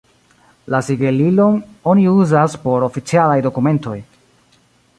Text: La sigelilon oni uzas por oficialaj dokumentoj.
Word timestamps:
La 0.75 0.79
sigelilon 0.87 1.59
oni 1.93 2.07
uzas 2.13 2.55
por 2.65 2.87
oficialaj 2.89 3.39
dokumentoj. 3.49 3.95